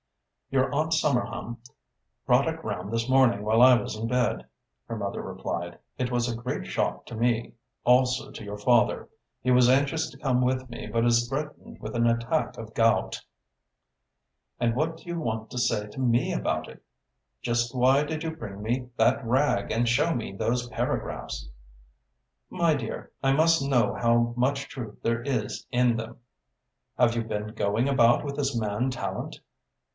[0.49, 1.59] "Your Aunt Somerham
[2.25, 4.45] brought it round this morning while I was in bed,"
[4.87, 5.77] her mother replied.
[5.97, 7.53] "It was a great shock to me.
[7.85, 9.07] Also to your father.
[9.41, 13.23] He was anxious to come with me but is threatened with an attack of gout."
[14.59, 16.83] "And what do you want to say to me about it?
[17.41, 21.47] Just why did you bring me that rag and show me those paragraphs?"
[22.49, 26.17] "My dear, I must know how much truth there is in them.
[26.97, 29.39] Have you been going about with this man Tallente?"